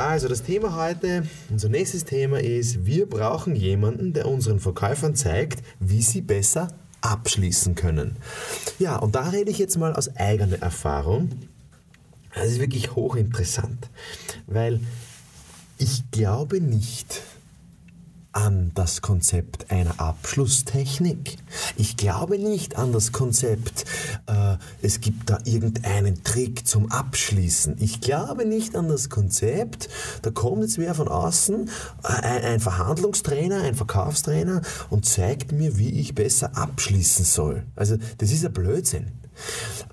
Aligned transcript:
Also 0.00 0.28
das 0.28 0.42
Thema 0.42 0.76
heute, 0.76 1.24
unser 1.50 1.68
nächstes 1.68 2.06
Thema 2.06 2.40
ist, 2.40 2.86
wir 2.86 3.06
brauchen 3.06 3.54
jemanden, 3.54 4.14
der 4.14 4.28
unseren 4.28 4.58
Verkäufern 4.58 5.14
zeigt, 5.14 5.62
wie 5.78 6.00
sie 6.00 6.22
besser 6.22 6.68
abschließen 7.02 7.74
können. 7.74 8.16
Ja, 8.78 8.96
und 8.96 9.14
da 9.14 9.28
rede 9.28 9.50
ich 9.50 9.58
jetzt 9.58 9.76
mal 9.76 9.92
aus 9.92 10.16
eigener 10.16 10.62
Erfahrung. 10.62 11.28
Das 12.34 12.46
ist 12.46 12.60
wirklich 12.60 12.94
hochinteressant, 12.94 13.90
weil 14.46 14.80
ich 15.76 16.10
glaube 16.10 16.62
nicht, 16.62 17.20
an 18.32 18.70
das 18.74 19.02
Konzept 19.02 19.70
einer 19.70 20.00
Abschlusstechnik. 20.00 21.38
Ich 21.76 21.96
glaube 21.96 22.38
nicht 22.38 22.76
an 22.76 22.92
das 22.92 23.12
Konzept, 23.12 23.84
äh, 24.26 24.56
es 24.82 25.00
gibt 25.00 25.30
da 25.30 25.38
irgendeinen 25.44 26.22
Trick 26.22 26.66
zum 26.66 26.90
Abschließen. 26.90 27.76
Ich 27.80 28.00
glaube 28.00 28.46
nicht 28.46 28.76
an 28.76 28.88
das 28.88 29.08
Konzept, 29.10 29.88
da 30.22 30.30
kommt 30.30 30.62
jetzt 30.62 30.78
wer 30.78 30.94
von 30.94 31.08
außen, 31.08 31.68
äh, 32.04 32.08
ein, 32.08 32.60
Verhandlungstrainer, 32.60 33.62
ein 33.62 33.74
Verkaufstrainer 33.74 34.62
und 34.90 35.06
zeigt 35.06 35.52
mir, 35.52 35.76
wie 35.76 36.00
ich 36.00 36.14
besser 36.14 36.56
abschließen 36.56 37.24
soll. 37.24 37.64
Also 37.74 37.96
das 38.18 38.30
ist 38.30 38.44
ein 38.44 38.52
Blödsinn. 38.52 39.08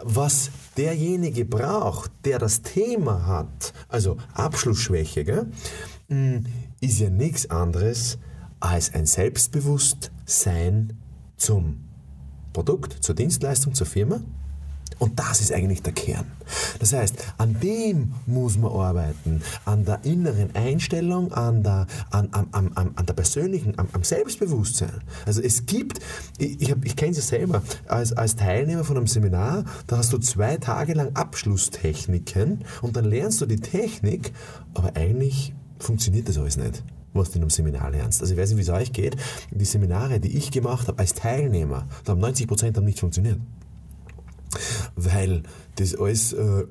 Was 0.04 0.52
derjenige 0.76 1.45
braucht, 1.45 2.11
der 2.26 2.38
das 2.38 2.61
Thema 2.61 3.26
hat, 3.26 3.73
also 3.88 4.17
Abschlussschwäche, 4.33 5.23
gell, 5.23 5.48
mm, 6.09 6.45
ist 6.81 7.00
ja 7.00 7.09
nichts 7.09 7.50
anderes 7.50 8.20
als 8.59 8.94
ein 8.94 9.05
Selbstbewusstsein 9.05 10.94
zum 11.38 11.83
Produkt, 12.53 13.03
zur 13.03 13.16
Dienstleistung, 13.16 13.73
zur 13.73 13.88
Firma. 13.88 14.19
Und 14.99 15.19
das 15.19 15.41
ist 15.41 15.52
eigentlich 15.52 15.83
der 15.83 15.94
Kern. 15.94 16.25
Das 16.80 16.91
heißt, 16.94 17.16
an 17.38 17.59
dem 17.59 18.14
muss 18.25 18.58
man 18.58 18.72
arbeiten, 18.72 19.41
an 19.66 19.86
der 19.86 20.03
inneren 20.05 20.55
Einstellung, 20.55 21.31
an 21.33 21.61
der, 21.61 21.86
an, 22.09 22.30
an, 22.31 22.47
an, 22.52 22.72
an 22.73 23.05
der 23.05 23.14
persönlichen, 23.14 23.77
am, 23.77 23.89
am 23.91 24.03
Selbstbewusstsein. 24.03 25.02
Also 25.25 25.42
es 25.42 25.67
gibt, 25.67 25.99
ich, 26.39 26.61
ich, 26.61 26.75
ich 26.83 26.95
kenne 26.95 27.11
es 27.11 27.17
ja 27.17 27.23
selber, 27.23 27.61
als, 27.88 28.14
als 28.14 28.38
Teilnehmer 28.38 28.83
von 28.83 28.97
einem 28.97 29.08
Seminar, 29.08 29.66
da 29.86 29.97
hast 29.97 30.14
du 30.14 30.17
zwei 30.17 30.58
Tage 30.58 30.94
lang 30.94 31.16
Abschlusstechniken 31.16 32.66
und 32.81 32.95
dann 32.95 33.05
lernst 33.05 33.39
du 33.42 33.45
die 33.45 33.59
Technik, 33.59 34.33
aber 34.73 34.95
eigentlich 34.95 35.53
funktioniert 35.77 36.27
das 36.27 36.39
alles 36.39 36.58
nicht 36.58 36.83
was 37.18 37.32
du 37.32 37.38
in 37.38 37.44
einem 37.44 37.50
Seminar 37.50 37.92
lernst. 37.92 38.22
Also 38.22 38.34
ich 38.34 38.40
weiß 38.40 38.50
nicht, 38.50 38.58
wie 38.58 38.64
es 38.64 38.70
euch 38.70 38.94
geht. 38.94 39.16
Die 39.52 39.66
Seminare, 39.66 40.20
die 40.20 40.38
ich 40.38 40.52
gemacht 40.52 40.88
habe 40.88 41.00
als 41.00 41.14
Teilnehmer, 41.14 41.88
da 42.04 42.12
haben 42.12 42.22
90 42.22 42.48
Prozent 42.48 42.82
nicht 42.84 43.00
funktioniert. 43.00 43.40
Weil 44.96 45.44
das 45.76 45.95
alles 45.95 46.34
äh, 46.34 46.66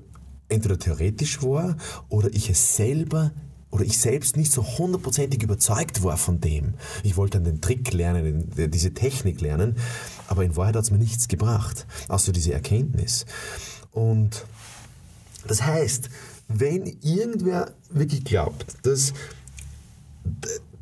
entweder 0.48 0.78
theoretisch 0.78 1.42
war 1.42 1.76
oder 2.08 2.28
ich 2.32 2.50
es 2.50 2.76
selber 2.76 3.32
oder 3.70 3.84
ich 3.84 3.98
selbst 3.98 4.36
nicht 4.36 4.52
so 4.52 4.64
hundertprozentig 4.78 5.42
überzeugt 5.42 6.02
war 6.02 6.16
von 6.16 6.40
dem. 6.40 6.74
Ich 7.02 7.16
wollte 7.16 7.38
dann 7.38 7.44
den 7.44 7.60
Trick 7.60 7.92
lernen, 7.92 8.50
diese 8.70 8.94
Technik 8.94 9.40
lernen, 9.40 9.76
aber 10.28 10.44
in 10.44 10.56
Wahrheit 10.56 10.76
hat 10.76 10.84
es 10.84 10.90
mir 10.90 10.98
nichts 10.98 11.28
gebracht, 11.28 11.86
außer 12.08 12.32
diese 12.32 12.52
Erkenntnis. 12.52 13.26
Und 13.90 14.46
das 15.46 15.62
heißt, 15.62 16.08
wenn 16.48 16.86
irgendwer 17.02 17.72
wirklich 17.90 18.24
glaubt, 18.24 18.76
dass 18.82 19.12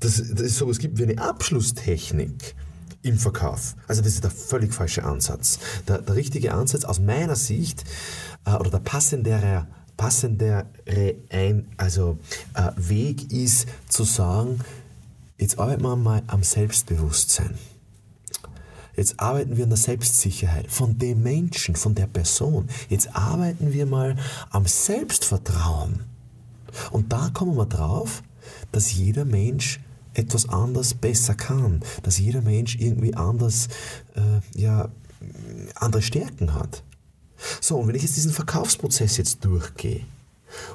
dass, 0.01 0.17
dass 0.17 0.41
es 0.41 0.59
sowas 0.59 0.79
gibt 0.79 0.99
wie 0.99 1.05
eine 1.05 1.19
Abschlusstechnik 1.19 2.55
im 3.03 3.19
Verkauf. 3.19 3.77
Also 3.87 4.03
das 4.03 4.15
ist 4.15 4.25
der 4.25 4.31
völlig 4.31 4.73
falsche 4.73 5.05
Ansatz. 5.05 5.59
Der, 5.87 5.99
der 5.99 6.15
richtige 6.17 6.55
Ansatz 6.55 6.85
aus 6.85 7.01
meiner 7.01 7.37
Sicht 7.37 7.85
äh, 8.47 8.55
oder 8.55 8.71
der 8.71 8.79
passendere, 8.79 9.67
passendere 9.97 10.67
ein, 11.31 11.67
also, 11.77 12.19
äh, 12.55 12.71
Weg 12.77 13.31
ist 13.31 13.67
zu 13.89 14.05
sagen, 14.05 14.61
jetzt 15.39 15.59
arbeiten 15.59 15.83
wir 15.83 15.97
mal 15.97 16.23
am 16.27 16.43
Selbstbewusstsein. 16.43 17.59
Jetzt 18.97 19.19
arbeiten 19.19 19.57
wir 19.57 19.65
an 19.65 19.71
der 19.71 19.77
Selbstsicherheit 19.77 20.71
von 20.71 20.99
dem 20.99 21.23
Menschen, 21.23 21.75
von 21.75 21.95
der 21.95 22.07
Person. 22.07 22.69
Jetzt 22.89 23.15
arbeiten 23.15 23.73
wir 23.73 23.87
mal 23.87 24.17
am 24.51 24.67
Selbstvertrauen. 24.67 26.05
Und 26.91 27.13
da 27.13 27.31
kommen 27.35 27.57
wir 27.57 27.67
drauf, 27.67 28.23
dass 28.75 28.93
jeder 28.93 29.25
Mensch 29.25 29.81
etwas 30.15 30.49
anders 30.49 30.95
besser 30.95 31.35
kann, 31.35 31.81
dass 32.03 32.19
jeder 32.19 32.43
Mensch 32.43 32.77
irgendwie 32.77 33.15
anders, 33.15 33.69
äh, 34.15 34.61
ja, 34.61 34.89
andere 35.75 36.03
Stärken 36.03 36.55
hat. 36.55 36.83
So, 37.61 37.79
und 37.79 37.89
wenn 37.89 37.95
ich 37.95 38.03
jetzt 38.03 38.17
diesen 38.17 38.33
Verkaufsprozess 38.33 39.17
jetzt 39.17 39.45
durchgehe, 39.45 40.03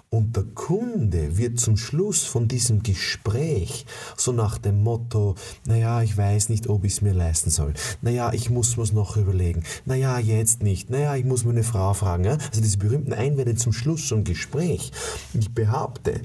und 0.09 0.35
der 0.35 0.43
Kunde 0.43 1.37
wird 1.37 1.59
zum 1.59 1.77
Schluss 1.77 2.23
von 2.23 2.47
diesem 2.47 2.83
Gespräch 2.83 3.85
so 4.17 4.31
nach 4.31 4.57
dem 4.57 4.83
Motto, 4.83 5.35
naja, 5.65 6.01
ich 6.01 6.17
weiß 6.17 6.49
nicht, 6.49 6.67
ob 6.67 6.83
ich 6.83 6.93
es 6.93 7.01
mir 7.01 7.13
leisten 7.13 7.49
soll. 7.49 7.73
Naja, 8.01 8.33
ich 8.33 8.49
muss 8.49 8.77
mir's 8.77 8.91
noch 8.91 9.17
überlegen. 9.17 9.63
Naja, 9.85 10.19
jetzt 10.19 10.63
nicht. 10.63 10.89
Naja, 10.89 11.15
ich 11.15 11.25
muss 11.25 11.45
meine 11.45 11.63
Frau 11.63 11.93
fragen. 11.93 12.27
Also 12.27 12.61
diese 12.61 12.77
berühmten 12.77 13.13
Einwände 13.13 13.55
zum 13.55 13.71
Schluss 13.71 14.07
zum 14.07 14.23
Gespräch. 14.23 14.91
Ich 15.33 15.53
behaupte, 15.53 16.21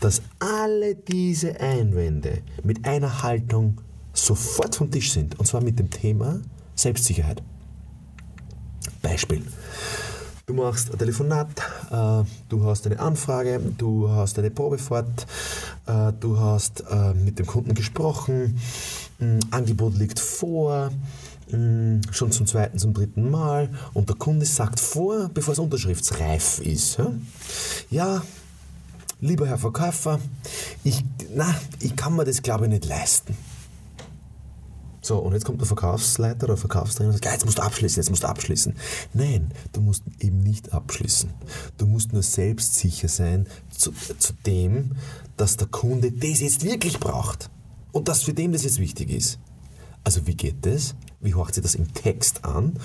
dass 0.00 0.22
alle 0.38 0.94
diese 0.94 1.60
Einwände 1.60 2.42
mit 2.62 2.84
einer 2.84 3.22
Haltung 3.22 3.80
sofort 4.12 4.76
vom 4.76 4.90
Tisch 4.90 5.12
sind. 5.12 5.38
Und 5.38 5.46
zwar 5.46 5.62
mit 5.62 5.78
dem 5.78 5.90
Thema 5.90 6.40
Selbstsicherheit. 6.74 7.42
Beispiel. 9.02 9.42
Du 10.46 10.54
machst 10.54 10.90
ein 10.90 10.98
Telefonat, 10.98 11.48
äh, 11.90 12.24
du 12.48 12.64
hast 12.64 12.86
eine 12.86 12.98
Anfrage, 12.98 13.60
du 13.76 14.08
hast 14.08 14.38
eine 14.38 14.50
Probefahrt, 14.50 15.26
äh, 15.86 16.12
du 16.18 16.38
hast 16.38 16.84
äh, 16.90 17.12
mit 17.12 17.38
dem 17.38 17.44
Kunden 17.44 17.74
gesprochen, 17.74 18.58
Angebot 19.50 19.94
liegt 19.98 20.20
vor, 20.20 20.90
schon 21.50 22.30
zum 22.30 22.46
zweiten, 22.46 22.78
zum 22.78 22.94
dritten 22.94 23.30
Mal 23.30 23.68
und 23.92 24.08
der 24.08 24.16
Kunde 24.16 24.46
sagt 24.46 24.78
vor, 24.78 25.28
bevor 25.34 25.52
es 25.52 25.58
unterschriftsreif 25.58 26.60
ist. 26.60 26.98
Ja, 27.90 28.22
lieber 29.20 29.46
Herr 29.46 29.58
Verkäufer, 29.58 30.20
ich, 30.84 31.04
na, 31.34 31.54
ich 31.80 31.96
kann 31.96 32.16
mir 32.16 32.24
das 32.24 32.42
glaube 32.42 32.64
ich 32.64 32.70
nicht 32.70 32.86
leisten. 32.86 33.36
So, 35.00 35.18
und 35.18 35.32
jetzt 35.32 35.46
kommt 35.46 35.60
der 35.60 35.66
Verkaufsleiter 35.66 36.44
oder 36.44 36.56
Verkaufstrainer 36.58 37.08
und 37.08 37.14
sagt, 37.14 37.24
ja, 37.24 37.32
jetzt 37.32 37.46
musst 37.46 37.58
du 37.58 37.62
abschließen, 37.62 38.02
jetzt 38.02 38.10
musst 38.10 38.24
du 38.24 38.28
abschließen. 38.28 38.74
Nein, 39.14 39.52
du 39.72 39.80
musst 39.80 40.02
eben 40.20 40.40
nicht 40.40 40.74
abschließen. 40.74 41.30
Du 41.78 41.86
musst 41.86 42.12
nur 42.12 42.22
selbstsicher 42.22 43.08
sein 43.08 43.46
zu, 43.70 43.92
zu 44.18 44.34
dem, 44.44 44.90
dass 45.38 45.56
der 45.56 45.68
Kunde 45.68 46.12
das 46.12 46.40
jetzt 46.40 46.62
wirklich 46.62 47.00
braucht. 47.00 47.48
Und 47.92 48.08
dass 48.08 48.24
für 48.24 48.34
den 48.34 48.52
das 48.52 48.64
jetzt 48.64 48.80
wichtig 48.80 49.08
ist. 49.10 49.38
Also 50.04 50.26
wie 50.26 50.34
geht 50.34 50.66
das? 50.66 50.94
Wie 51.20 51.34
hört 51.34 51.54
sich 51.54 51.62
das 51.62 51.74
im 51.74 51.92
Text 51.94 52.44
an? 52.44 52.78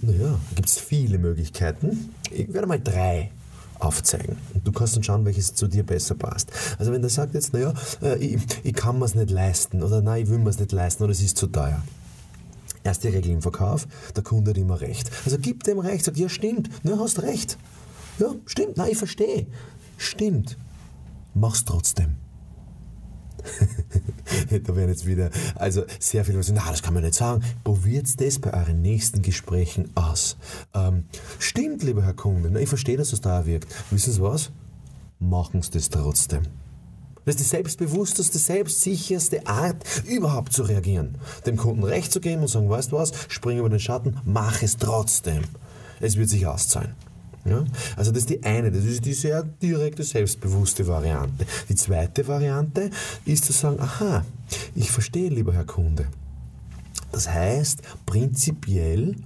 Naja, 0.00 0.40
gibt 0.54 0.68
es 0.68 0.78
viele 0.78 1.18
Möglichkeiten. 1.18 2.14
Ich 2.30 2.52
werde 2.52 2.66
mal 2.66 2.80
drei 2.80 3.30
aufzeigen. 3.78 4.36
Und 4.54 4.66
du 4.66 4.72
kannst 4.72 4.96
dann 4.96 5.02
schauen, 5.02 5.24
welches 5.24 5.54
zu 5.54 5.68
dir 5.68 5.84
besser 5.84 6.14
passt. 6.14 6.50
Also 6.78 6.92
wenn 6.92 7.00
der 7.00 7.10
sagt 7.10 7.34
jetzt, 7.34 7.52
naja, 7.52 7.72
äh, 8.02 8.18
ich, 8.18 8.40
ich 8.62 8.74
kann 8.74 8.98
mir 8.98 9.04
es 9.04 9.14
nicht 9.14 9.30
leisten 9.30 9.82
oder 9.82 10.02
nein, 10.02 10.24
ich 10.24 10.28
will 10.28 10.38
mir 10.38 10.50
es 10.50 10.58
nicht 10.58 10.72
leisten 10.72 11.04
oder 11.04 11.12
es 11.12 11.20
ist 11.20 11.36
zu 11.36 11.46
teuer. 11.46 11.82
Erste 12.84 13.12
Regel 13.12 13.32
im 13.32 13.42
Verkauf, 13.42 13.86
der 14.14 14.22
Kunde 14.22 14.50
hat 14.50 14.58
immer 14.58 14.80
recht. 14.80 15.10
Also 15.24 15.38
gib 15.38 15.64
dem 15.64 15.78
recht, 15.78 16.04
sag, 16.04 16.16
ja 16.16 16.28
stimmt, 16.28 16.70
na, 16.82 16.98
hast 16.98 17.22
recht. 17.22 17.58
Ja, 18.18 18.34
stimmt, 18.46 18.76
nein, 18.76 18.90
ich 18.92 18.98
verstehe. 18.98 19.46
Stimmt. 19.96 20.56
Mach's 21.34 21.64
trotzdem. 21.64 22.16
da 24.50 24.76
werden 24.76 24.90
jetzt 24.90 25.06
wieder, 25.06 25.30
also 25.54 25.84
sehr 25.98 26.24
viele 26.24 26.42
sagen, 26.42 26.60
na, 26.62 26.70
das 26.70 26.82
kann 26.82 26.94
man 26.94 27.02
nicht 27.02 27.14
sagen. 27.14 27.42
Probiert 27.64 28.20
das 28.20 28.38
bei 28.38 28.52
euren 28.52 28.82
nächsten 28.82 29.22
Gesprächen 29.22 29.90
aus. 29.94 30.36
Ähm, 30.74 31.04
stimmt, 31.38 31.82
lieber 31.82 32.02
Herr 32.02 32.14
Kunde, 32.14 32.50
na, 32.50 32.60
ich 32.60 32.68
verstehe, 32.68 32.96
dass 32.96 33.12
es 33.12 33.20
da 33.20 33.46
wirkt. 33.46 33.74
Wissen 33.90 34.12
Sie 34.12 34.22
was? 34.22 34.50
Machen 35.18 35.62
Sie 35.62 35.70
das 35.70 35.88
trotzdem. 35.88 36.42
Das 37.24 37.34
ist 37.34 37.40
die 37.40 37.48
selbstbewussteste, 37.48 38.38
selbstsicherste 38.38 39.46
Art, 39.46 39.84
überhaupt 40.06 40.54
zu 40.54 40.62
reagieren. 40.62 41.16
Dem 41.44 41.58
Kunden 41.58 41.84
recht 41.84 42.10
zu 42.10 42.20
geben 42.20 42.40
und 42.40 42.48
sagen, 42.48 42.70
weißt 42.70 42.92
du 42.92 42.96
was, 42.96 43.12
spring 43.28 43.58
über 43.58 43.68
den 43.68 43.80
Schatten, 43.80 44.16
mach 44.24 44.62
es 44.62 44.78
trotzdem. 44.78 45.42
Es 46.00 46.16
wird 46.16 46.30
sich 46.30 46.46
auszahlen. 46.46 46.94
Ja? 47.48 47.64
Also 47.96 48.10
das 48.10 48.20
ist 48.20 48.30
die 48.30 48.42
eine, 48.42 48.70
das 48.70 48.84
ist 48.84 49.04
die 49.04 49.14
sehr 49.14 49.42
direkte, 49.42 50.02
selbstbewusste 50.02 50.86
Variante. 50.86 51.46
Die 51.68 51.74
zweite 51.74 52.26
Variante 52.26 52.90
ist 53.24 53.44
zu 53.44 53.52
sagen, 53.52 53.80
aha, 53.80 54.24
ich 54.74 54.90
verstehe, 54.90 55.30
lieber 55.30 55.52
Herr 55.52 55.64
Kunde, 55.64 56.06
Das 57.12 57.28
heißt, 57.28 57.82
prinzipiell 58.06 59.16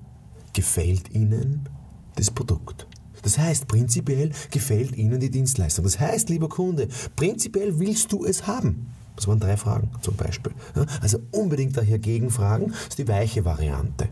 gefällt 0.52 1.14
Ihnen 1.14 1.68
das 2.16 2.30
Produkt. 2.30 2.86
Das 3.22 3.38
heißt, 3.38 3.68
prinzipiell 3.68 4.30
gefällt 4.50 4.96
Ihnen 4.96 5.20
die 5.20 5.30
Dienstleistung. 5.30 5.84
Das 5.84 5.98
heißt, 5.98 6.28
lieber 6.28 6.48
Kunde, 6.48 6.88
prinzipiell 7.16 7.78
willst 7.78 8.12
du 8.12 8.24
es 8.24 8.46
haben. 8.46 8.88
Das 9.16 9.28
waren 9.28 9.38
drei 9.38 9.56
Fragen 9.56 9.90
zum 10.00 10.16
Beispiel. 10.16 10.52
Also 11.00 11.18
unbedingt 11.30 11.76
daher 11.76 11.98
gegenfragen, 11.98 12.68
das 12.68 12.88
ist 12.88 12.98
die 12.98 13.08
weiche 13.08 13.44
Variante. 13.44 14.08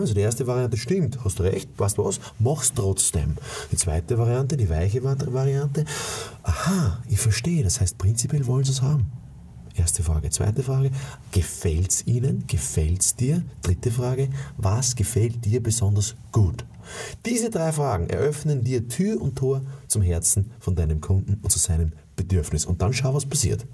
Also 0.00 0.14
die 0.14 0.20
erste 0.20 0.46
Variante 0.46 0.76
stimmt, 0.76 1.18
hast 1.24 1.40
recht, 1.40 1.68
weißt 1.76 1.98
was, 1.98 2.20
mach's 2.38 2.72
trotzdem. 2.74 3.36
Die 3.72 3.76
zweite 3.76 4.18
Variante, 4.18 4.56
die 4.56 4.68
weiche 4.68 5.02
Variante, 5.02 5.84
aha, 6.42 7.02
ich 7.08 7.20
verstehe, 7.20 7.62
das 7.62 7.80
heißt 7.80 7.98
prinzipiell 7.98 8.46
wollen 8.46 8.64
sie 8.64 8.72
es 8.72 8.82
haben. 8.82 9.10
Erste 9.76 10.02
Frage. 10.02 10.30
Zweite 10.30 10.62
Frage, 10.62 10.90
gefällt 11.32 11.90
es 11.90 12.06
Ihnen? 12.06 12.44
Gefällt 12.46 13.02
es 13.02 13.14
dir? 13.14 13.42
Dritte 13.60 13.90
Frage, 13.90 14.30
was 14.56 14.96
gefällt 14.96 15.44
dir 15.44 15.62
besonders 15.62 16.14
gut? 16.32 16.64
Diese 17.26 17.50
drei 17.50 17.72
Fragen 17.72 18.08
eröffnen 18.08 18.64
dir 18.64 18.88
Tür 18.88 19.20
und 19.20 19.36
Tor 19.36 19.60
zum 19.86 20.00
Herzen 20.00 20.50
von 20.60 20.74
deinem 20.76 21.02
Kunden 21.02 21.38
und 21.42 21.50
zu 21.50 21.58
seinem 21.58 21.92
Bedürfnis. 22.16 22.64
Und 22.64 22.80
dann 22.80 22.94
schau, 22.94 23.12
was 23.12 23.26
passiert. 23.26 23.66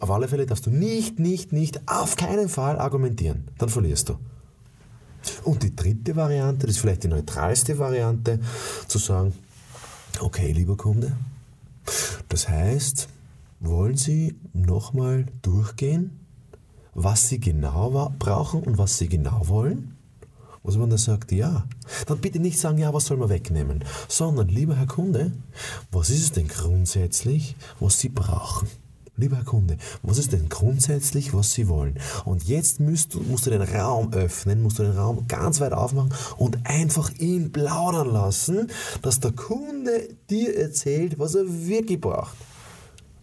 Auf 0.00 0.10
alle 0.10 0.26
Fälle 0.26 0.46
darfst 0.46 0.66
du 0.66 0.70
nicht, 0.70 1.20
nicht, 1.20 1.52
nicht, 1.52 1.80
auf 1.86 2.16
keinen 2.16 2.48
Fall 2.48 2.78
argumentieren. 2.78 3.44
Dann 3.58 3.68
verlierst 3.68 4.08
du. 4.08 4.16
Und 5.44 5.62
die 5.62 5.74
dritte 5.74 6.16
Variante, 6.16 6.66
das 6.66 6.76
ist 6.76 6.82
vielleicht 6.82 7.04
die 7.04 7.08
neutralste 7.08 7.78
Variante, 7.78 8.40
zu 8.88 8.98
sagen, 8.98 9.32
okay, 10.20 10.52
lieber 10.52 10.76
Kunde, 10.76 11.12
das 12.28 12.48
heißt, 12.48 13.08
wollen 13.60 13.96
Sie 13.96 14.36
nochmal 14.52 15.26
durchgehen, 15.42 16.18
was 16.94 17.28
Sie 17.28 17.40
genau 17.40 18.12
brauchen 18.18 18.62
und 18.62 18.78
was 18.78 18.98
Sie 18.98 19.08
genau 19.08 19.48
wollen? 19.48 19.96
Was 20.64 20.76
man 20.76 20.90
da 20.90 20.98
sagt, 20.98 21.32
ja. 21.32 21.64
Dann 22.06 22.18
bitte 22.18 22.38
nicht 22.38 22.58
sagen, 22.58 22.78
ja, 22.78 22.94
was 22.94 23.06
soll 23.06 23.16
man 23.16 23.28
wegnehmen, 23.28 23.84
sondern, 24.08 24.48
lieber 24.48 24.76
Herr 24.76 24.86
Kunde, 24.86 25.32
was 25.90 26.10
ist 26.10 26.22
es 26.22 26.32
denn 26.32 26.46
grundsätzlich, 26.46 27.56
was 27.80 27.98
Sie 27.98 28.08
brauchen? 28.08 28.68
Lieber 29.16 29.36
Herr 29.36 29.44
Kunde, 29.44 29.76
was 30.02 30.16
ist 30.16 30.32
denn 30.32 30.48
grundsätzlich, 30.48 31.34
was 31.34 31.52
Sie 31.52 31.68
wollen? 31.68 31.98
Und 32.24 32.44
jetzt 32.44 32.80
musst 32.80 33.12
du, 33.12 33.20
musst 33.20 33.44
du 33.44 33.50
den 33.50 33.60
Raum 33.60 34.10
öffnen, 34.14 34.62
musst 34.62 34.78
du 34.78 34.84
den 34.84 34.96
Raum 34.96 35.26
ganz 35.28 35.60
weit 35.60 35.74
aufmachen 35.74 36.14
und 36.38 36.58
einfach 36.64 37.10
ihn 37.18 37.52
plaudern 37.52 38.10
lassen, 38.10 38.70
dass 39.02 39.20
der 39.20 39.32
Kunde 39.32 40.08
dir 40.30 40.56
erzählt, 40.56 41.18
was 41.18 41.34
er 41.34 41.44
wirklich 41.46 42.00
braucht. 42.00 42.34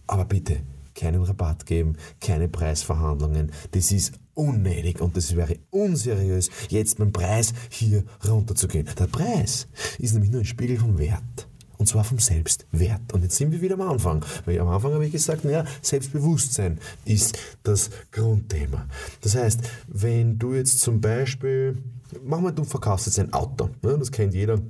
Aber 0.06 0.24
bitte, 0.24 0.58
keinen 0.94 1.24
Rabatt 1.24 1.66
geben, 1.66 1.96
keine 2.20 2.48
Preisverhandlungen. 2.48 3.50
Das 3.72 3.90
ist 3.90 4.12
unnötig 4.34 5.00
und 5.00 5.16
das 5.16 5.34
wäre 5.34 5.56
unseriös, 5.70 6.50
jetzt 6.68 7.00
mit 7.00 7.08
dem 7.08 7.12
Preis 7.12 7.52
hier 7.68 8.04
runterzugehen. 8.28 8.88
Der 8.96 9.06
Preis 9.06 9.66
ist 9.98 10.12
nämlich 10.12 10.30
nur 10.30 10.42
ein 10.42 10.46
Spiegel 10.46 10.78
vom 10.78 10.98
Wert. 10.98 11.49
Und 11.80 11.86
zwar 11.86 12.04
vom 12.04 12.18
Selbstwert. 12.18 13.10
Und 13.14 13.22
jetzt 13.22 13.36
sind 13.36 13.52
wir 13.52 13.62
wieder 13.62 13.72
am 13.72 13.80
Anfang. 13.80 14.22
Weil 14.44 14.60
am 14.60 14.68
Anfang 14.68 14.92
habe 14.92 15.06
ich 15.06 15.12
gesagt, 15.12 15.46
naja, 15.46 15.64
Selbstbewusstsein 15.80 16.78
ist 17.06 17.38
das 17.62 17.88
Grundthema. 18.12 18.84
Das 19.22 19.34
heißt, 19.34 19.60
wenn 19.88 20.38
du 20.38 20.52
jetzt 20.52 20.80
zum 20.80 21.00
Beispiel, 21.00 21.78
mach 22.22 22.38
mal, 22.38 22.52
du 22.52 22.64
verkaufst 22.64 23.06
jetzt 23.06 23.18
ein 23.18 23.32
Auto. 23.32 23.70
Ne? 23.80 23.96
Das 23.98 24.12
kennt 24.12 24.34
jeder 24.34 24.60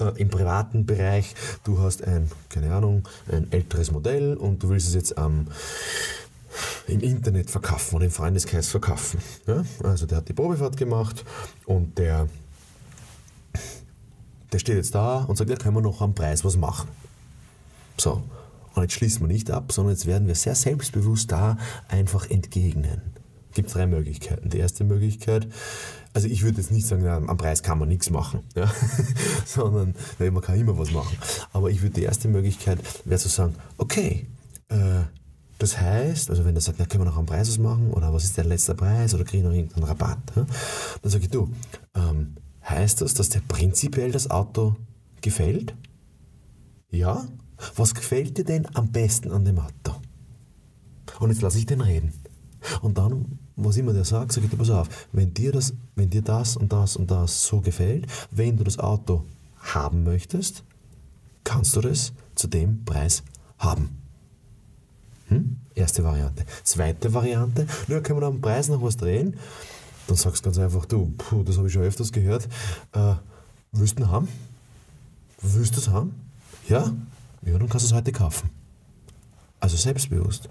äh, 0.00 0.20
im 0.20 0.30
privaten 0.30 0.84
Bereich. 0.84 1.32
Du 1.62 1.78
hast 1.78 2.02
ein, 2.02 2.28
keine 2.48 2.74
Ahnung, 2.74 3.08
ein 3.30 3.46
älteres 3.52 3.92
Modell 3.92 4.34
und 4.34 4.64
du 4.64 4.70
willst 4.70 4.88
es 4.88 4.94
jetzt 4.94 5.16
am 5.16 5.46
im 6.88 6.98
Internet 6.98 7.50
verkaufen 7.50 7.94
oder 7.94 8.06
im 8.06 8.10
Freundeskreis 8.10 8.66
verkaufen. 8.66 9.20
Ja? 9.46 9.64
Also 9.84 10.06
der 10.06 10.18
hat 10.18 10.28
die 10.28 10.32
Probefahrt 10.32 10.76
gemacht 10.76 11.24
und 11.66 11.98
der 11.98 12.26
der 14.52 14.58
steht 14.58 14.76
jetzt 14.76 14.94
da 14.94 15.24
und 15.24 15.36
sagt, 15.36 15.50
ja, 15.50 15.56
können 15.56 15.76
wir 15.76 15.82
noch 15.82 16.00
am 16.00 16.14
Preis 16.14 16.44
was 16.44 16.56
machen. 16.56 16.88
So. 17.96 18.22
Und 18.74 18.82
jetzt 18.82 18.94
schließen 18.94 19.20
wir 19.20 19.28
nicht 19.28 19.50
ab, 19.50 19.72
sondern 19.72 19.94
jetzt 19.94 20.06
werden 20.06 20.28
wir 20.28 20.34
sehr 20.34 20.54
selbstbewusst 20.54 21.30
da 21.30 21.58
einfach 21.88 22.30
entgegnen. 22.30 23.00
Es 23.50 23.56
gibt 23.56 23.74
drei 23.74 23.86
Möglichkeiten. 23.86 24.48
Die 24.48 24.58
erste 24.58 24.84
Möglichkeit, 24.84 25.48
also 26.12 26.28
ich 26.28 26.42
würde 26.42 26.58
jetzt 26.58 26.70
nicht 26.70 26.86
sagen, 26.86 27.02
na, 27.04 27.16
am 27.16 27.36
Preis 27.36 27.62
kann 27.62 27.78
man 27.78 27.88
nichts 27.88 28.10
machen, 28.10 28.40
ja? 28.54 28.70
sondern 29.44 29.94
ja, 30.18 30.30
man 30.30 30.42
kann 30.42 30.58
immer 30.58 30.78
was 30.78 30.92
machen. 30.92 31.16
Aber 31.52 31.70
ich 31.70 31.82
würde 31.82 31.96
die 31.96 32.04
erste 32.04 32.28
Möglichkeit 32.28 32.78
wäre 33.04 33.20
zu 33.20 33.28
sagen, 33.28 33.56
okay, 33.76 34.26
äh, 34.68 35.02
das 35.58 35.78
heißt, 35.78 36.30
also 36.30 36.44
wenn 36.44 36.54
der 36.54 36.62
sagt, 36.62 36.78
na, 36.78 36.86
können 36.86 37.02
wir 37.02 37.10
noch 37.10 37.18
am 37.18 37.26
Preis 37.26 37.48
was 37.48 37.58
machen 37.58 37.90
oder 37.90 38.12
was 38.12 38.24
ist 38.24 38.36
der 38.36 38.44
letzte 38.44 38.74
Preis 38.74 39.14
oder 39.14 39.24
kriege 39.24 39.38
ich 39.38 39.44
noch 39.44 39.52
irgendeinen 39.52 39.84
Rabatt, 39.84 40.18
ja? 40.36 40.46
dann 41.02 41.10
sage 41.10 41.24
ich, 41.24 41.30
du, 41.30 41.52
ähm, 41.94 42.36
Heißt 42.70 43.00
das, 43.00 43.14
dass 43.14 43.30
dir 43.30 43.42
prinzipiell 43.48 44.12
das 44.12 44.30
Auto 44.30 44.76
gefällt? 45.20 45.74
Ja? 46.90 47.26
Was 47.74 47.94
gefällt 47.94 48.38
dir 48.38 48.44
denn 48.44 48.64
am 48.74 48.92
besten 48.92 49.32
an 49.32 49.44
dem 49.44 49.58
Auto? 49.58 49.96
Und 51.18 51.30
jetzt 51.30 51.42
lasse 51.42 51.58
ich 51.58 51.66
den 51.66 51.80
reden. 51.80 52.14
Und 52.80 52.96
dann, 52.96 53.38
was 53.56 53.76
immer 53.76 53.92
der 53.92 54.04
sagt, 54.04 54.32
sage 54.32 54.44
ich 54.44 54.52
dir, 54.52 54.56
pass 54.56 54.70
auf, 54.70 54.88
wenn 55.12 55.34
dir, 55.34 55.50
das, 55.50 55.74
wenn 55.96 56.10
dir 56.10 56.22
das 56.22 56.56
und 56.56 56.72
das 56.72 56.94
und 56.94 57.10
das 57.10 57.44
so 57.44 57.60
gefällt, 57.60 58.06
wenn 58.30 58.56
du 58.56 58.62
das 58.62 58.78
Auto 58.78 59.24
haben 59.58 60.04
möchtest, 60.04 60.62
kannst 61.42 61.74
du 61.74 61.80
das 61.80 62.12
zu 62.36 62.46
dem 62.46 62.84
Preis 62.84 63.24
haben. 63.58 63.98
Hm? 65.26 65.56
Erste 65.74 66.04
Variante. 66.04 66.44
Zweite 66.62 67.12
Variante, 67.12 67.66
na, 67.88 68.00
können 68.00 68.20
wir 68.20 68.26
am 68.28 68.40
Preis 68.40 68.68
noch 68.68 68.80
was 68.80 68.96
drehen? 68.96 69.36
Dann 70.10 70.16
sagst 70.16 70.44
du 70.44 70.48
ganz 70.48 70.58
einfach, 70.58 70.84
du, 70.86 71.12
puh, 71.16 71.42
das 71.44 71.56
habe 71.56 71.68
ich 71.68 71.72
schon 71.72 71.82
öfters 71.82 72.12
gehört, 72.12 72.48
äh, 72.92 73.14
willst 73.72 73.98
du 73.98 74.08
haben? 74.08 74.28
Willst 75.40 75.76
du 75.76 75.80
es 75.80 75.88
haben? 75.88 76.14
Ja? 76.68 76.92
Ja, 77.42 77.58
dann 77.58 77.68
kannst 77.68 77.86
du 77.86 77.90
es 77.90 77.92
heute 77.92 78.12
kaufen. 78.12 78.50
Also 79.60 79.76
selbstbewusst. 79.76 80.48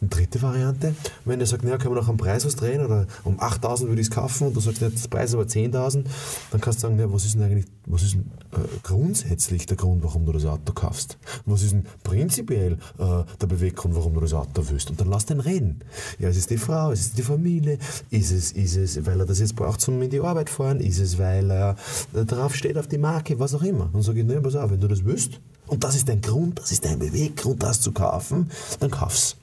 Eine 0.00 0.10
dritte 0.10 0.42
Variante, 0.42 0.94
wenn 1.24 1.38
der 1.38 1.46
sagt, 1.46 1.64
naja, 1.64 1.78
können 1.78 1.94
wir 1.94 2.00
noch 2.00 2.08
am 2.08 2.16
Preis 2.16 2.44
was 2.44 2.56
drehen 2.56 2.84
oder 2.84 3.06
um 3.24 3.40
8000 3.40 3.88
würde 3.88 4.00
ich 4.00 4.08
es 4.08 4.10
kaufen 4.12 4.48
und 4.48 4.56
du 4.56 4.60
sagst, 4.60 4.80
der 4.80 4.90
Preis 5.10 5.30
ist 5.30 5.34
aber 5.34 5.44
10.000, 5.44 6.04
dann 6.50 6.60
kannst 6.60 6.80
du 6.80 6.82
sagen, 6.82 6.96
naja, 6.96 7.12
was 7.12 7.24
ist 7.24 7.34
denn 7.34 7.42
eigentlich, 7.42 7.66
was 7.86 8.02
ist 8.02 8.14
denn 8.14 8.30
äh, 8.52 8.66
grundsätzlich 8.82 9.66
der 9.66 9.76
Grund, 9.76 10.02
warum 10.02 10.26
du 10.26 10.32
das 10.32 10.44
Auto 10.44 10.72
kaufst? 10.72 11.18
Was 11.46 11.62
ist 11.62 11.72
denn 11.72 11.86
prinzipiell 12.02 12.78
äh, 12.98 13.24
der 13.40 13.46
Beweggrund, 13.46 13.94
warum 13.94 14.14
du 14.14 14.20
das 14.20 14.34
Auto 14.34 14.64
willst? 14.68 14.90
Und 14.90 15.00
dann 15.00 15.08
lass 15.08 15.26
den 15.26 15.40
reden. 15.40 15.80
Ja, 16.18 16.28
es 16.28 16.36
ist 16.36 16.50
die 16.50 16.58
Frau, 16.58 16.92
es 16.92 17.00
ist 17.00 17.18
die 17.18 17.22
Familie, 17.22 17.78
ist 18.10 18.32
es, 18.32 18.52
ist 18.52 18.76
es, 18.76 19.06
weil 19.06 19.20
er 19.20 19.26
das 19.26 19.40
jetzt 19.40 19.56
braucht 19.56 19.80
zum 19.80 20.00
in 20.02 20.10
die 20.10 20.20
Arbeit 20.20 20.50
fahren, 20.50 20.80
ist 20.80 20.98
es, 20.98 21.18
weil 21.18 21.50
er 21.50 21.76
äh, 22.14 22.24
drauf 22.24 22.54
steht 22.54 22.78
auf 22.78 22.88
die 22.88 22.98
Marke, 22.98 23.38
was 23.38 23.54
auch 23.54 23.62
immer. 23.62 23.90
Und 23.92 24.02
sage 24.02 24.20
ich, 24.20 24.26
naja, 24.26 24.40
pass 24.40 24.56
auf, 24.56 24.70
wenn 24.70 24.80
du 24.80 24.88
das 24.88 25.04
willst, 25.04 25.40
und 25.66 25.84
das 25.84 25.94
ist 25.94 26.08
dein 26.08 26.20
Grund, 26.20 26.58
das 26.58 26.72
ist 26.72 26.84
dein 26.84 26.98
Beweggrund, 26.98 27.62
das 27.62 27.80
zu 27.80 27.92
kaufen, 27.92 28.50
dann 28.80 28.90
kauf's. 28.90 29.36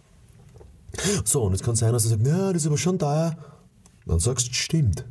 So, 1.23 1.43
und 1.43 1.53
es 1.53 1.63
kann 1.63 1.75
sein, 1.75 1.93
dass 1.93 2.03
du 2.03 2.09
sagst, 2.09 2.25
ja, 2.25 2.53
das 2.53 2.63
ist 2.63 2.67
aber 2.67 2.77
schon 2.77 2.99
teuer. 2.99 3.37
Dann 4.05 4.19
sagst 4.19 4.47
du, 4.47 4.53
stimmt. 4.53 5.05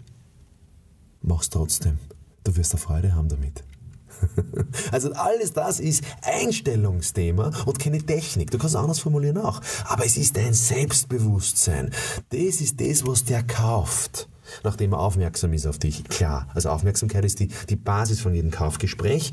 Mach's 1.23 1.50
trotzdem. 1.50 1.99
Du 2.45 2.57
wirst 2.57 2.73
eine 2.73 2.81
Freude 2.81 3.14
haben 3.14 3.28
damit. 3.28 3.64
Also 4.93 5.12
alles 5.12 5.52
das 5.52 5.81
ist 5.81 6.02
Einstellungsthema 6.23 7.50
und 7.66 7.78
keine 7.78 7.99
Technik. 7.99 8.50
Du 8.50 8.59
kannst 8.59 8.75
es 8.75 8.81
anders 8.81 8.99
formulieren 8.99 9.38
auch. 9.38 9.61
Aber 9.85 10.07
es 10.07 10.16
ist 10.16 10.37
dein 10.37 10.55
Selbstbewusstsein. 10.55 11.90
Das 12.31 12.61
ist 12.61 12.81
das, 12.81 13.07
was 13.07 13.25
der 13.25 13.43
kauft 13.43 14.28
nachdem 14.65 14.93
er 14.93 15.00
aufmerksam 15.00 15.53
ist 15.53 15.67
auf 15.67 15.79
dich. 15.79 16.05
Klar, 16.05 16.49
also 16.55 16.71
Aufmerksamkeit 16.71 17.25
ist 17.25 17.41
die, 17.41 17.49
die 17.69 17.76
Basis 17.76 18.21
von 18.21 18.35
jedem 18.35 18.50
Kaufgespräch, 18.50 19.33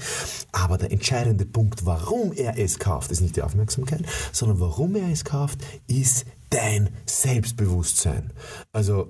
aber 0.51 0.77
der 0.77 0.91
entscheidende 0.91 1.45
Punkt, 1.45 1.85
warum 1.85 2.33
er 2.33 2.57
es 2.57 2.79
kauft, 2.79 3.11
ist 3.11 3.21
nicht 3.21 3.35
die 3.35 3.41
Aufmerksamkeit, 3.41 4.03
sondern 4.31 4.59
warum 4.59 4.95
er 4.95 5.09
es 5.09 5.23
kauft, 5.23 5.59
ist 5.87 6.25
dein 6.49 6.89
Selbstbewusstsein. 7.05 8.31
Also 8.71 9.09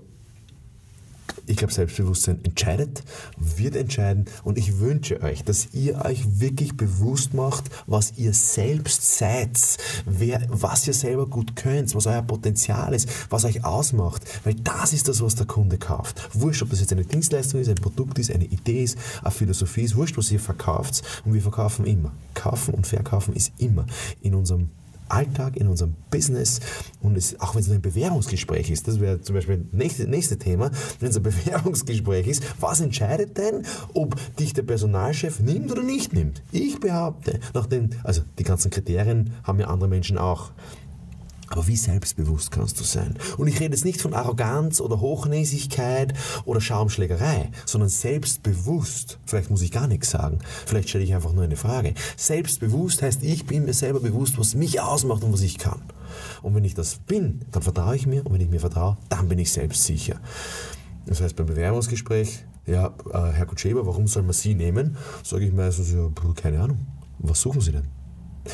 ich 1.45 1.57
glaube, 1.57 1.73
Selbstbewusstsein 1.73 2.39
entscheidet, 2.43 3.03
wird 3.37 3.75
entscheiden 3.75 4.25
und 4.43 4.57
ich 4.57 4.79
wünsche 4.79 5.21
euch, 5.21 5.43
dass 5.43 5.69
ihr 5.73 6.03
euch 6.05 6.39
wirklich 6.39 6.75
bewusst 6.77 7.33
macht, 7.33 7.65
was 7.87 8.13
ihr 8.17 8.33
selbst 8.33 9.17
seid, 9.17 9.57
wer, 10.05 10.45
was 10.49 10.87
ihr 10.87 10.93
selber 10.93 11.27
gut 11.27 11.55
könnt, 11.55 11.93
was 11.95 12.07
euer 12.07 12.21
Potenzial 12.21 12.93
ist, 12.93 13.09
was 13.29 13.45
euch 13.45 13.63
ausmacht, 13.63 14.23
weil 14.43 14.55
das 14.55 14.93
ist 14.93 15.07
das, 15.07 15.21
was 15.21 15.35
der 15.35 15.45
Kunde 15.45 15.77
kauft. 15.77 16.29
Wurscht, 16.33 16.61
ob 16.61 16.69
das 16.69 16.79
jetzt 16.79 16.91
eine 16.91 17.05
Dienstleistung 17.05 17.59
ist, 17.59 17.69
ein 17.69 17.75
Produkt 17.75 18.19
ist, 18.19 18.31
eine 18.31 18.45
Idee 18.45 18.83
ist, 18.83 18.97
eine 19.21 19.31
Philosophie 19.31 19.81
ist, 19.81 19.95
wurscht, 19.95 20.17
was 20.17 20.31
ihr 20.31 20.39
verkauft 20.39 21.01
und 21.25 21.33
wir 21.33 21.41
verkaufen 21.41 21.85
immer. 21.85 22.11
Kaufen 22.33 22.73
und 22.73 22.87
verkaufen 22.87 23.35
ist 23.35 23.51
immer 23.57 23.85
in 24.21 24.33
unserem 24.33 24.69
Alltag, 25.13 25.57
in 25.57 25.67
unserem 25.67 25.95
Business 26.09 26.59
und 27.01 27.17
es, 27.17 27.39
auch 27.39 27.55
wenn 27.55 27.61
es 27.61 27.69
ein 27.69 27.81
Bewährungsgespräch 27.81 28.69
ist, 28.69 28.87
das 28.87 28.99
wäre 28.99 29.21
zum 29.21 29.35
Beispiel 29.35 29.57
das 29.57 29.79
nächste, 29.79 30.07
nächste 30.07 30.37
Thema, 30.37 30.71
wenn 30.99 31.09
es 31.09 31.17
ein 31.17 31.23
Bewährungsgespräch 31.23 32.27
ist, 32.27 32.43
was 32.59 32.81
entscheidet 32.81 33.37
denn, 33.37 33.63
ob 33.93 34.15
dich 34.37 34.53
der 34.53 34.63
Personalchef 34.63 35.39
nimmt 35.39 35.71
oder 35.71 35.83
nicht 35.83 36.13
nimmt? 36.13 36.41
Ich 36.51 36.79
behaupte, 36.79 37.39
nach 37.53 37.67
den, 37.67 37.95
also 38.03 38.21
die 38.39 38.43
ganzen 38.43 38.71
Kriterien 38.71 39.33
haben 39.43 39.59
ja 39.59 39.67
andere 39.67 39.89
Menschen 39.89 40.17
auch. 40.17 40.51
Aber 41.53 41.67
wie 41.67 41.77
selbstbewusst 41.77 42.49
kannst 42.49 42.79
du 42.79 42.83
sein? 42.83 43.15
Und 43.37 43.47
ich 43.47 43.59
rede 43.59 43.75
jetzt 43.75 43.85
nicht 43.85 44.01
von 44.01 44.15
Arroganz 44.15 44.81
oder 44.81 44.99
Hochnäsigkeit 44.99 46.11
oder 46.45 46.59
Schaumschlägerei, 46.59 47.51
sondern 47.67 47.89
selbstbewusst. 47.89 49.19
Vielleicht 49.27 49.51
muss 49.51 49.61
ich 49.61 49.71
gar 49.71 49.87
nichts 49.87 50.09
sagen. 50.09 50.39
Vielleicht 50.65 50.89
stelle 50.89 51.03
ich 51.03 51.13
einfach 51.13 51.31
nur 51.31 51.43
eine 51.43 51.55
Frage. 51.55 51.93
Selbstbewusst 52.17 53.03
heißt, 53.03 53.21
ich 53.21 53.45
bin 53.45 53.65
mir 53.65 53.73
selber 53.75 53.99
bewusst, 53.99 54.39
was 54.39 54.55
mich 54.55 54.81
ausmacht 54.81 55.23
und 55.23 55.31
was 55.31 55.41
ich 55.41 55.59
kann. 55.59 55.83
Und 56.41 56.55
wenn 56.55 56.65
ich 56.65 56.73
das 56.73 56.95
bin, 56.95 57.41
dann 57.51 57.61
vertraue 57.61 57.95
ich 57.97 58.07
mir 58.07 58.25
und 58.25 58.33
wenn 58.33 58.41
ich 58.41 58.49
mir 58.49 58.59
vertraue, 58.59 58.97
dann 59.09 59.27
bin 59.27 59.37
ich 59.37 59.51
selbstsicher. 59.51 60.19
Das 61.05 61.21
heißt, 61.21 61.35
beim 61.35 61.45
Bewerbungsgespräch, 61.45 62.45
ja, 62.65 62.87
äh, 63.13 63.31
Herr 63.31 63.45
Kutscheber, 63.45 63.85
warum 63.85 64.07
soll 64.07 64.23
man 64.23 64.33
Sie 64.33 64.55
nehmen? 64.55 64.97
Sage 65.21 65.45
ich 65.45 65.53
meistens, 65.53 65.91
ja, 65.91 66.09
keine 66.33 66.61
Ahnung. 66.61 66.79
Was 67.19 67.41
suchen 67.41 67.61
Sie 67.61 67.73
denn? 67.73 68.02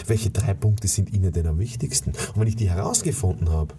Welche 0.07 0.29
drei 0.29 0.53
Punkte 0.53 0.87
sind 0.87 1.11
Ihnen 1.13 1.31
denn 1.31 1.47
am 1.47 1.59
wichtigsten? 1.59 2.11
Und 2.11 2.41
wenn 2.41 2.47
ich 2.47 2.55
die 2.55 2.69
herausgefunden 2.69 3.49
habe, 3.49 3.73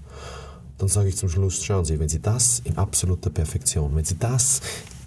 dann 0.78 0.88
sage 0.88 1.08
ich 1.08 1.16
zum 1.16 1.28
Schluss, 1.28 1.62
schauen 1.62 1.84
Sie, 1.84 1.98
wenn 2.00 2.08
Sie 2.08 2.20
das 2.20 2.60
in 2.64 2.76
absoluter 2.78 3.30
Perfektion, 3.30 3.94
wenn 3.94 4.04
Sie 4.04 4.16
das 4.18 4.60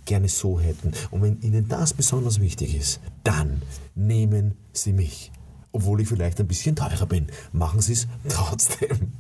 gerne 0.06 0.28
so 0.28 0.60
hätten 0.60 0.92
und 1.12 1.22
wenn 1.22 1.42
Ihnen 1.42 1.68
das 1.68 1.94
besonders 1.94 2.40
wichtig 2.40 2.76
ist, 2.76 3.00
dann 3.24 3.62
nehmen 3.96 4.56
Sie 4.72 4.94
mich. 4.94 5.32
Obwohl 5.72 6.02
ich 6.02 6.08
vielleicht 6.08 6.40
ein 6.40 6.48
bisschen 6.48 6.76
teurer 6.76 7.08
bin, 7.08 7.28
machen 7.52 7.82
Sie 7.82 7.94
es 7.94 8.08
trotzdem. 8.30 9.14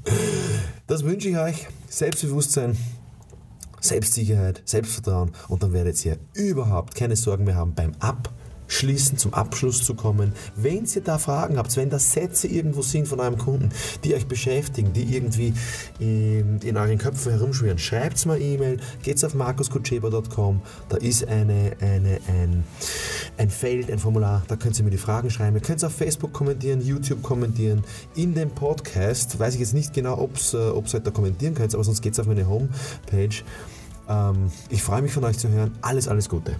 Das 0.86 1.04
wünsche 1.04 1.30
ich 1.30 1.38
euch. 1.38 1.68
Selbstbewusstsein, 1.90 2.78
Selbstsicherheit, 3.82 4.62
Selbstvertrauen 4.66 5.32
und 5.48 5.64
dann 5.64 5.74
werdet 5.74 6.06
ihr 6.06 6.18
überhaupt 6.34 6.94
keine 6.96 7.16
Sorgen 7.16 7.46
mehr 7.46 7.56
haben 7.56 7.74
beim 7.74 7.94
Ab- 8.00 8.32
schließen, 8.74 9.18
zum 9.18 9.34
Abschluss 9.34 9.84
zu 9.84 9.94
kommen. 9.94 10.34
Wenn 10.56 10.86
ihr 10.86 11.02
da 11.02 11.18
Fragen 11.18 11.58
habt, 11.58 11.76
wenn 11.78 11.90
da 11.90 12.00
Sätze 12.00 12.48
irgendwo 12.48 12.82
sind 12.82 13.08
von 13.08 13.20
eurem 13.20 13.38
Kunden, 13.38 13.70
die 14.04 14.16
euch 14.16 14.28
beschäftigen, 14.28 14.94
die 14.94 15.16
irgendwie 15.16 15.54
in, 16.00 16.60
in 16.62 16.78
euren 16.78 16.98
Köpfen 16.98 17.32
herumschwirren, 17.32 17.78
schreibt 17.78 18.26
mal 18.26 18.42
E-Mail, 18.42 18.80
geht 19.04 19.24
auf 19.24 19.34
markuskutscheba.com, 19.34 20.62
da 20.90 20.98
ist 20.98 21.28
eine, 21.28 21.74
eine, 21.80 22.20
ein, 22.28 22.64
ein 23.38 23.50
Feld, 23.50 23.92
ein 23.92 24.00
Formular, 24.00 24.44
da 24.48 24.56
könnt 24.56 24.78
ihr 24.78 24.84
mir 24.84 24.92
die 24.92 24.98
Fragen 24.98 25.30
schreiben. 25.30 25.56
Ihr 25.56 25.62
könnt 25.62 25.78
es 25.78 25.84
auf 25.84 25.94
Facebook 25.94 26.34
kommentieren, 26.34 26.82
YouTube 26.82 27.22
kommentieren, 27.22 27.84
in 28.16 28.34
dem 28.34 28.50
Podcast, 28.50 29.40
weiß 29.40 29.54
ich 29.54 29.60
jetzt 29.60 29.74
nicht 29.74 29.94
genau, 29.94 30.18
ob 30.20 30.32
ihr 30.54 30.60
äh, 30.76 30.92
halt 30.94 31.08
da 31.08 31.12
kommentieren 31.12 31.54
könnt, 31.54 31.74
aber 31.74 31.84
sonst 31.84 32.02
geht 32.02 32.14
es 32.14 32.20
auf 32.20 32.26
meine 32.26 32.48
Homepage. 32.48 33.44
Ähm, 34.10 34.52
ich 34.70 34.82
freue 34.82 35.02
mich 35.02 35.14
von 35.14 35.24
euch 35.24 35.38
zu 35.38 35.50
hören. 35.50 35.72
Alles, 35.82 36.08
alles 36.08 36.30
Gute. 36.30 36.56